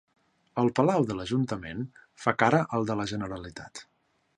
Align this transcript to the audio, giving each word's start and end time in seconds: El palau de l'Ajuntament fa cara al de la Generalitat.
El 0.63 0.71
palau 0.79 1.05
de 1.11 1.17
l'Ajuntament 1.19 1.85
fa 2.25 2.37
cara 2.45 2.67
al 2.79 2.89
de 2.93 2.97
la 3.03 3.11
Generalitat. 3.17 3.89